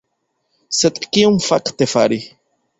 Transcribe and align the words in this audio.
Sed 0.77 0.97
kion 1.09 1.39
fakte 1.51 1.91
fari? 1.95 2.21